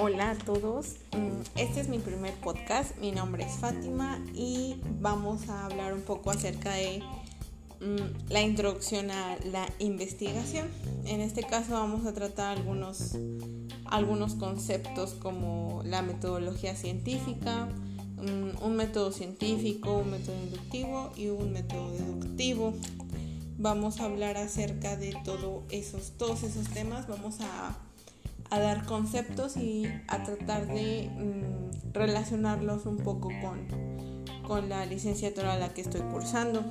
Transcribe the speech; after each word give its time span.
Hola 0.00 0.30
a 0.30 0.34
todos, 0.36 0.94
mm, 1.10 1.58
este 1.58 1.80
es 1.80 1.88
mi 1.88 1.98
primer 1.98 2.32
podcast, 2.34 2.96
mi 2.98 3.10
nombre 3.10 3.42
es 3.42 3.54
Fátima 3.54 4.24
y 4.32 4.76
vamos 5.00 5.48
a 5.48 5.64
hablar 5.64 5.92
un 5.92 6.02
poco 6.02 6.30
acerca 6.30 6.72
de 6.74 7.02
mm, 7.80 8.30
la 8.30 8.42
introducción 8.42 9.10
a 9.10 9.36
la 9.46 9.68
investigación. 9.80 10.68
En 11.04 11.20
este 11.20 11.42
caso 11.42 11.72
vamos 11.72 12.06
a 12.06 12.14
tratar 12.14 12.58
algunos, 12.58 13.16
algunos 13.86 14.36
conceptos 14.36 15.14
como 15.14 15.82
la 15.84 16.02
metodología 16.02 16.76
científica, 16.76 17.66
mm, 18.18 18.64
un 18.64 18.76
método 18.76 19.10
científico, 19.10 19.98
un 19.98 20.12
método 20.12 20.36
inductivo 20.44 21.10
y 21.16 21.26
un 21.26 21.52
método 21.52 21.90
deductivo. 21.90 22.72
Vamos 23.58 23.98
a 23.98 24.04
hablar 24.04 24.36
acerca 24.36 24.96
de 24.96 25.18
todo 25.24 25.64
esos, 25.70 26.12
todos 26.12 26.44
esos 26.44 26.68
temas, 26.68 27.08
vamos 27.08 27.40
a 27.40 27.76
a 28.50 28.58
dar 28.58 28.86
conceptos 28.86 29.56
y 29.56 29.86
a 30.06 30.22
tratar 30.22 30.66
de 30.66 31.10
mm, 31.10 31.92
relacionarlos 31.92 32.86
un 32.86 32.98
poco 32.98 33.30
con, 33.42 33.66
con 34.46 34.68
la 34.68 34.86
licenciatura 34.86 35.54
a 35.54 35.58
la 35.58 35.74
que 35.74 35.82
estoy 35.82 36.00
cursando. 36.02 36.64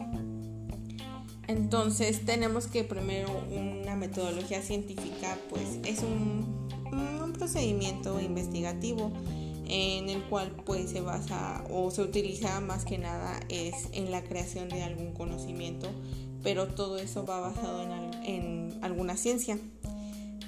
Entonces 1.48 2.26
tenemos 2.26 2.68
que 2.68 2.84
primero 2.84 3.30
una 3.52 3.96
metodología 3.96 4.62
científica 4.62 5.38
pues 5.50 5.80
es 5.86 6.04
un, 6.04 6.68
un 6.92 7.34
procedimiento 7.34 8.20
investigativo 8.20 9.12
en 9.70 10.10
el 10.10 10.24
cual 10.24 10.52
pues 10.66 10.90
se 10.90 11.02
basa 11.02 11.64
o 11.70 11.92
se 11.92 12.02
utiliza 12.02 12.60
más 12.62 12.86
que 12.86 12.98
nada 12.98 13.40
es 13.50 13.90
en 13.94 14.12
la 14.12 14.24
creación 14.24 14.70
de 14.70 14.84
algún 14.84 15.14
conocimiento, 15.14 15.88
pero 16.44 16.68
todo 16.68 16.98
eso 16.98 17.26
va 17.26 17.40
basado 17.40 17.84
en, 17.84 18.24
en 18.24 18.80
alguna 18.84 19.18
ciencia 19.18 19.58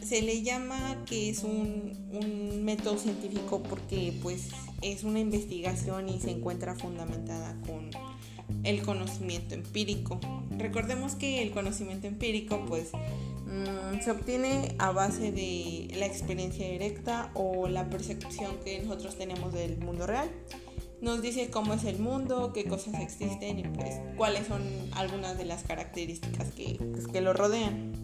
se 0.09 0.23
le 0.23 0.41
llama 0.41 0.97
que 1.05 1.29
es 1.29 1.43
un, 1.43 2.09
método 2.65 2.97
científico 2.97 3.63
porque 3.63 4.13
pues 4.21 4.49
es 4.81 5.03
una 5.03 5.19
investigación 5.19 6.09
y 6.09 6.19
se 6.19 6.31
encuentra 6.31 6.75
fundamentada 6.75 7.55
con 7.65 7.89
el 8.63 8.81
conocimiento 8.81 9.55
empírico. 9.55 10.19
Recordemos 10.57 11.15
que 11.15 11.41
el 11.41 11.51
conocimiento 11.51 12.07
empírico 12.07 12.63
pues 12.67 12.89
mm, 12.93 14.03
se 14.03 14.11
obtiene 14.11 14.75
a 14.79 14.91
base 14.91 15.31
de 15.31 15.87
la 15.95 16.05
experiencia 16.05 16.67
directa 16.67 17.31
o 17.33 17.67
la 17.67 17.89
percepción 17.89 18.57
que 18.63 18.79
nosotros 18.79 19.15
tenemos 19.15 19.53
del 19.53 19.77
mundo 19.77 20.05
real. 20.05 20.29
Nos 21.01 21.21
dice 21.21 21.49
cómo 21.49 21.73
es 21.73 21.85
el 21.85 21.99
mundo, 21.99 22.51
qué 22.53 22.65
cosas 22.65 22.95
existen 22.99 23.59
y 23.59 23.63
pues 23.63 23.95
cuáles 24.17 24.47
son 24.47 24.61
algunas 24.91 25.37
de 25.37 25.45
las 25.45 25.63
características 25.63 26.51
que, 26.51 26.77
pues, 26.91 27.07
que 27.07 27.21
lo 27.21 27.33
rodean. 27.33 27.98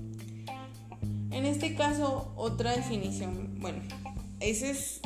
En 1.46 1.52
este 1.52 1.76
caso, 1.76 2.34
otra 2.38 2.76
definición, 2.76 3.60
bueno, 3.60 3.80
esa 4.40 4.66
es 4.66 5.00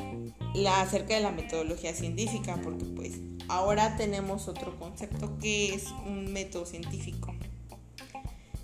la 0.55 0.79
acerca 0.79 1.15
de 1.15 1.19
la 1.19 1.33
metodología 1.33 1.93
científica, 1.93 2.57
porque 2.63 2.85
pues 2.85 3.19
ahora 3.49 3.97
tenemos 3.97 4.47
otro 4.47 4.79
concepto 4.79 5.37
que 5.39 5.73
es 5.73 5.87
un 6.07 6.31
método 6.31 6.65
científico. 6.65 7.35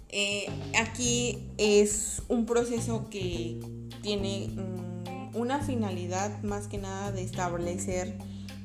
Eh, 0.07 0.45
aquí 0.79 1.49
es 1.57 2.21
un 2.29 2.45
proceso 2.45 3.09
que 3.09 3.59
tiene 4.01 4.47
mm, 4.55 5.35
una 5.35 5.59
finalidad 5.59 6.41
más 6.43 6.67
que 6.67 6.77
nada 6.77 7.11
de 7.11 7.23
establecer 7.23 8.17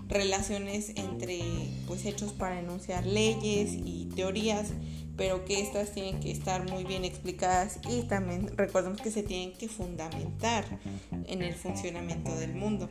relaciones 0.07 0.93
entre 0.95 1.41
pues 1.89 2.05
hechos 2.05 2.33
para 2.33 2.61
enunciar 2.61 3.05
leyes 3.05 3.73
y 3.73 4.09
teorías 4.15 4.69
pero 5.21 5.45
que 5.45 5.61
estas 5.61 5.91
tienen 5.91 6.19
que 6.19 6.31
estar 6.31 6.67
muy 6.71 6.83
bien 6.83 7.05
explicadas 7.05 7.79
y 7.87 8.05
también 8.05 8.57
recordemos 8.57 9.03
que 9.03 9.11
se 9.11 9.23
tienen 9.23 9.53
que 9.53 9.69
fundamentar 9.69 10.65
en 11.27 11.43
el 11.43 11.53
funcionamiento 11.53 12.35
del 12.37 12.55
mundo. 12.55 12.89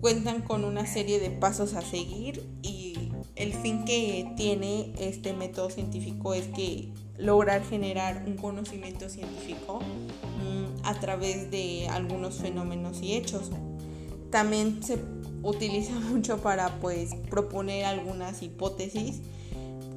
Cuentan 0.00 0.42
con 0.42 0.62
una 0.62 0.86
serie 0.86 1.18
de 1.18 1.30
pasos 1.30 1.74
a 1.74 1.82
seguir 1.82 2.48
y 2.62 3.10
el 3.34 3.52
fin 3.52 3.84
que 3.84 4.32
tiene 4.36 4.92
este 5.00 5.32
método 5.32 5.70
científico 5.70 6.34
es 6.34 6.46
que 6.46 6.90
lograr 7.16 7.64
generar 7.64 8.22
un 8.24 8.36
conocimiento 8.36 9.08
científico 9.08 9.80
mm, 9.80 10.86
a 10.86 11.00
través 11.00 11.50
de 11.50 11.88
algunos 11.88 12.36
fenómenos 12.36 13.02
y 13.02 13.14
hechos. 13.14 13.50
También 14.30 14.84
se 14.84 15.00
utiliza 15.42 15.94
mucho 15.98 16.38
para 16.38 16.78
pues 16.78 17.16
proponer 17.28 17.86
algunas 17.86 18.40
hipótesis 18.40 19.20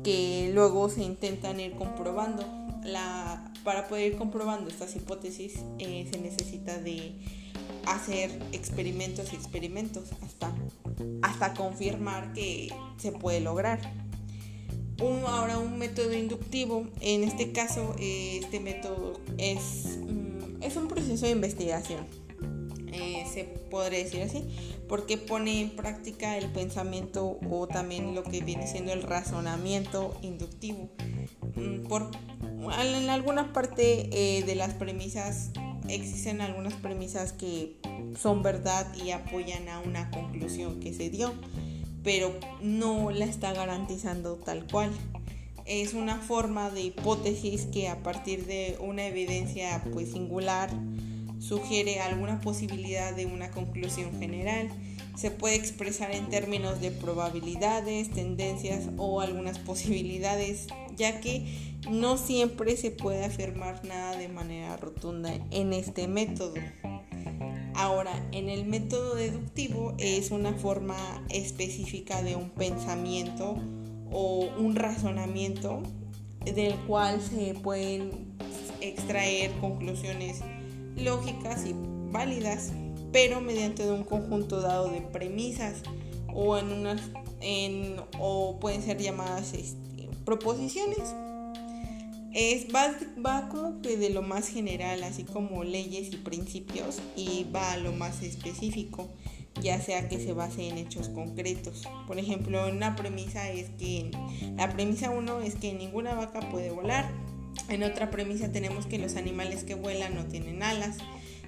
que 0.03 0.51
luego 0.53 0.89
se 0.89 1.03
intentan 1.03 1.59
ir 1.59 1.75
comprobando. 1.75 2.43
La, 2.83 3.51
para 3.63 3.87
poder 3.87 4.13
ir 4.13 4.17
comprobando 4.17 4.69
estas 4.69 4.95
hipótesis 4.95 5.59
eh, 5.77 6.09
se 6.11 6.19
necesita 6.19 6.79
de 6.79 7.13
hacer 7.85 8.31
experimentos 8.51 9.33
y 9.33 9.35
experimentos 9.35 10.09
hasta, 10.23 10.51
hasta 11.21 11.53
confirmar 11.53 12.33
que 12.33 12.73
se 12.97 13.11
puede 13.11 13.39
lograr. 13.39 13.79
Un, 14.99 15.23
ahora 15.25 15.57
un 15.57 15.77
método 15.77 16.13
inductivo, 16.13 16.87
en 17.01 17.23
este 17.23 17.51
caso 17.51 17.95
este 17.99 18.59
método 18.59 19.19
es, 19.37 19.99
mm, 19.99 20.61
es 20.61 20.75
un 20.75 20.87
proceso 20.87 21.25
de 21.25 21.31
investigación 21.31 22.20
eh, 22.91 23.25
se 23.31 23.43
podría 23.43 23.99
decir 23.99 24.21
así, 24.21 24.43
porque 24.87 25.17
pone 25.17 25.61
en 25.61 25.75
práctica 25.75 26.37
el 26.37 26.51
pensamiento 26.51 27.39
o 27.49 27.67
también 27.67 28.15
lo 28.15 28.23
que 28.23 28.41
viene 28.41 28.67
siendo 28.67 28.93
el 28.93 29.03
razonamiento 29.03 30.17
inductivo. 30.21 30.89
Mm, 31.55 31.87
por, 31.87 32.11
en 32.79 33.09
alguna 33.09 33.53
parte 33.53 34.09
eh, 34.11 34.43
de 34.43 34.55
las 34.55 34.73
premisas 34.73 35.51
existen 35.87 36.41
algunas 36.41 36.73
premisas 36.75 37.33
que 37.33 37.77
son 38.19 38.43
verdad 38.43 38.87
y 38.95 39.11
apoyan 39.11 39.69
a 39.69 39.79
una 39.79 40.09
conclusión 40.11 40.79
que 40.79 40.93
se 40.93 41.09
dio, 41.09 41.33
pero 42.03 42.37
no 42.61 43.11
la 43.11 43.25
está 43.25 43.53
garantizando 43.53 44.35
tal 44.35 44.65
cual. 44.67 44.91
Es 45.65 45.93
una 45.93 46.17
forma 46.17 46.69
de 46.69 46.81
hipótesis 46.81 47.65
que 47.65 47.87
a 47.87 48.01
partir 48.01 48.45
de 48.45 48.77
una 48.81 49.05
evidencia 49.05 49.83
pues 49.93 50.11
singular 50.11 50.69
sugiere 51.51 51.99
alguna 51.99 52.39
posibilidad 52.39 53.13
de 53.13 53.25
una 53.25 53.51
conclusión 53.51 54.17
general. 54.19 54.69
Se 55.17 55.31
puede 55.31 55.55
expresar 55.55 56.11
en 56.11 56.29
términos 56.29 56.79
de 56.79 56.91
probabilidades, 56.91 58.09
tendencias 58.09 58.87
o 58.95 59.19
algunas 59.19 59.59
posibilidades, 59.59 60.67
ya 60.95 61.19
que 61.19 61.75
no 61.89 62.15
siempre 62.15 62.77
se 62.77 62.89
puede 62.91 63.25
afirmar 63.25 63.83
nada 63.83 64.15
de 64.15 64.29
manera 64.29 64.77
rotunda 64.77 65.29
en 65.51 65.73
este 65.73 66.07
método. 66.07 66.53
Ahora, 67.73 68.13
en 68.31 68.47
el 68.47 68.63
método 68.63 69.15
deductivo 69.15 69.93
es 69.97 70.31
una 70.31 70.53
forma 70.53 70.95
específica 71.27 72.23
de 72.23 72.37
un 72.37 72.49
pensamiento 72.51 73.57
o 74.09 74.47
un 74.57 74.77
razonamiento 74.77 75.83
del 76.45 76.75
cual 76.87 77.21
se 77.21 77.55
pueden 77.55 78.37
extraer 78.79 79.51
conclusiones 79.59 80.41
lógicas 81.01 81.65
y 81.65 81.75
válidas, 82.11 82.71
pero 83.11 83.41
mediante 83.41 83.89
un 83.91 84.03
conjunto 84.03 84.61
dado 84.61 84.89
de 84.89 85.01
premisas 85.01 85.81
o 86.33 86.57
en 86.57 86.71
unas 86.71 87.01
en, 87.41 87.97
o 88.19 88.59
pueden 88.59 88.81
ser 88.81 88.97
llamadas 88.97 89.53
este, 89.53 90.09
proposiciones. 90.25 91.13
Es, 92.33 92.73
va, 92.73 92.95
va 93.23 93.49
como 93.49 93.81
que 93.81 93.97
de 93.97 94.09
lo 94.09 94.21
más 94.21 94.47
general, 94.47 95.03
así 95.03 95.23
como 95.23 95.65
leyes 95.65 96.13
y 96.13 96.17
principios, 96.17 96.99
y 97.17 97.45
va 97.53 97.73
a 97.73 97.77
lo 97.77 97.91
más 97.91 98.21
específico, 98.21 99.09
ya 99.61 99.81
sea 99.81 100.07
que 100.07 100.17
se 100.17 100.31
base 100.31 100.69
en 100.69 100.77
hechos 100.77 101.09
concretos. 101.09 101.83
Por 102.07 102.19
ejemplo, 102.19 102.69
una 102.69 102.95
premisa 102.95 103.49
es 103.49 103.69
que 103.71 104.11
la 104.55 104.69
premisa 104.69 105.09
1 105.09 105.41
es 105.41 105.55
que 105.55 105.73
ninguna 105.73 106.13
vaca 106.13 106.39
puede 106.51 106.71
volar. 106.71 107.11
En 107.69 107.83
otra 107.83 108.09
premisa 108.09 108.51
tenemos 108.51 108.85
que 108.85 108.97
los 108.97 109.15
animales 109.15 109.63
que 109.63 109.75
vuelan 109.75 110.15
no 110.15 110.25
tienen 110.25 110.63
alas. 110.63 110.97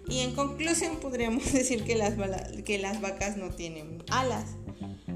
Y 0.07 0.19
en 0.19 0.33
conclusión 0.33 0.97
podríamos 0.97 1.51
decir 1.53 1.83
que 1.83 1.95
las, 1.95 3.01
vacas 3.01 3.37
no 3.37 3.49
tienen 3.49 4.03
alas. 4.09 4.55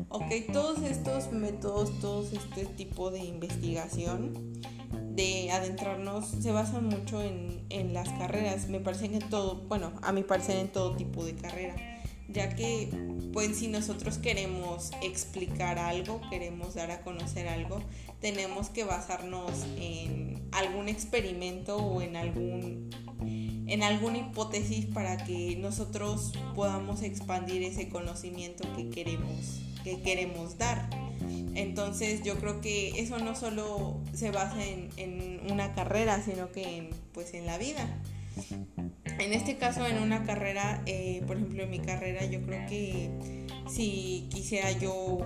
Ok, 0.09 0.31
todos 0.53 0.81
estos 0.83 1.31
métodos, 1.31 1.99
todo 1.99 2.23
este 2.23 2.65
tipo 2.65 3.11
de 3.11 3.19
investigación, 3.19 4.53
de 5.09 5.51
adentrarnos, 5.51 6.27
se 6.27 6.51
basan 6.51 6.85
mucho 6.85 7.21
en, 7.21 7.65
en 7.69 7.93
las 7.93 8.07
carreras. 8.09 8.69
Me 8.69 8.79
parece 8.79 9.09
que 9.09 9.19
todo, 9.19 9.55
bueno, 9.67 9.93
a 10.01 10.11
mi 10.11 10.23
parecer 10.23 10.57
en 10.57 10.69
todo 10.69 10.95
tipo 10.95 11.25
de 11.25 11.35
carrera 11.35 11.96
ya 12.29 12.55
que 12.55 12.89
pues 13.33 13.57
si 13.57 13.67
nosotros 13.67 14.17
queremos 14.17 14.91
explicar 15.01 15.79
algo, 15.79 16.21
queremos 16.29 16.75
dar 16.75 16.91
a 16.91 17.01
conocer 17.01 17.47
algo, 17.47 17.81
tenemos 18.19 18.69
que 18.69 18.83
basarnos 18.83 19.51
en 19.77 20.47
algún 20.51 20.89
experimento 20.89 21.77
o 21.77 22.01
en 22.01 22.15
algún 22.15 22.89
en 23.67 23.83
alguna 23.83 24.19
hipótesis 24.19 24.85
para 24.85 25.17
que 25.17 25.57
nosotros 25.57 26.31
podamos 26.55 27.01
expandir 27.01 27.63
ese 27.63 27.89
conocimiento 27.89 28.63
que 28.75 28.89
queremos 28.89 29.61
que 29.83 30.01
queremos 30.01 30.57
dar. 30.57 30.89
Entonces 31.55 32.23
yo 32.23 32.37
creo 32.39 32.61
que 32.61 32.99
eso 32.99 33.19
no 33.19 33.35
solo 33.35 34.01
se 34.13 34.31
basa 34.31 34.63
en, 34.65 34.89
en 34.97 35.51
una 35.51 35.73
carrera, 35.73 36.21
sino 36.21 36.51
que 36.51 36.77
en, 36.77 36.89
pues 37.13 37.33
en 37.33 37.45
la 37.45 37.57
vida. 37.57 37.87
En 39.19 39.33
este 39.33 39.57
caso, 39.57 39.85
en 39.85 40.01
una 40.01 40.23
carrera, 40.23 40.81
eh, 40.85 41.23
por 41.25 41.37
ejemplo, 41.37 41.63
en 41.63 41.69
mi 41.69 41.79
carrera, 41.79 42.25
yo 42.25 42.41
creo 42.41 42.67
que 42.67 43.09
si 43.67 44.27
quisiera 44.29 44.71
yo, 44.71 45.17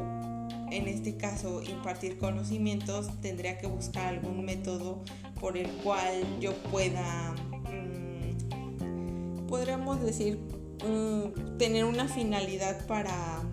en 0.71 0.87
este 0.87 1.17
caso, 1.17 1.61
impartir 1.63 2.17
conocimientos, 2.17 3.09
tendría 3.21 3.57
que 3.57 3.67
buscar 3.67 4.07
algún 4.07 4.45
método 4.45 5.03
por 5.39 5.57
el 5.57 5.67
cual 5.83 6.23
yo 6.39 6.53
pueda, 6.71 7.33
mm, 7.71 9.47
podríamos 9.47 10.01
decir, 10.01 10.39
mm, 10.87 11.57
tener 11.57 11.85
una 11.85 12.07
finalidad 12.07 12.85
para 12.87 13.43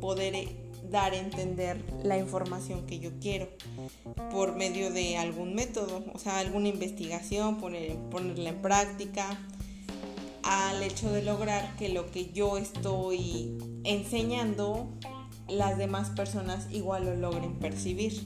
poder 0.00 0.65
dar 0.90 1.12
a 1.12 1.16
entender 1.16 1.82
la 2.02 2.18
información 2.18 2.86
que 2.86 2.98
yo 2.98 3.10
quiero 3.20 3.48
por 4.30 4.56
medio 4.56 4.92
de 4.92 5.16
algún 5.16 5.54
método, 5.54 6.04
o 6.14 6.18
sea, 6.18 6.38
alguna 6.38 6.68
investigación, 6.68 7.58
poner, 7.58 7.96
ponerla 8.10 8.50
en 8.50 8.62
práctica, 8.62 9.38
al 10.42 10.82
hecho 10.82 11.10
de 11.10 11.22
lograr 11.22 11.76
que 11.76 11.88
lo 11.88 12.10
que 12.10 12.32
yo 12.32 12.56
estoy 12.56 13.58
enseñando, 13.84 14.88
las 15.48 15.76
demás 15.76 16.10
personas 16.10 16.68
igual 16.70 17.04
lo 17.04 17.16
logren 17.16 17.58
percibir. 17.58 18.24